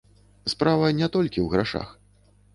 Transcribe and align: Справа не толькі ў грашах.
Справа 0.53 0.87
не 1.01 1.11
толькі 1.17 1.39
ў 1.45 1.45
грашах. 1.53 1.87